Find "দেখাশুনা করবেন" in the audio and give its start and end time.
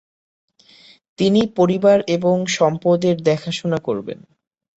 3.21-4.19